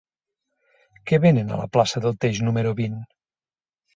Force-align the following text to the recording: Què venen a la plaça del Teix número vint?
Què 1.11 1.19
venen 1.25 1.51
a 1.51 1.59
la 1.59 1.67
plaça 1.77 2.03
del 2.05 2.17
Teix 2.25 2.41
número 2.47 2.75
vint? 2.79 2.99